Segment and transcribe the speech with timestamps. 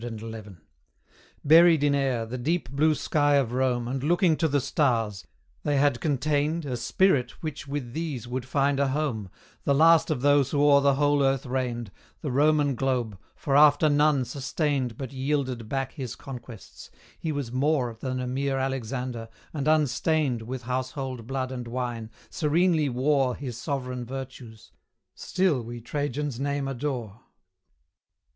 [1.45, 5.27] Buried in air, the deep blue sky of Rome, And looking to the stars;
[5.61, 9.29] they had contained A spirit which with these would find a home,
[9.63, 11.91] The last of those who o'er the whole earth reigned,
[12.21, 16.89] The Roman globe, for after none sustained But yielded back his conquests:
[17.19, 22.89] he was more Than a mere Alexander, and unstained With household blood and wine, serenely
[22.89, 24.71] wore His sovereign virtues
[25.13, 27.21] still we Trajan's name adore.